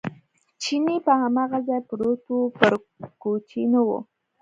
[0.61, 2.73] چیني په هماغه ځای پروت و، پر
[3.21, 3.89] کوچې نه و.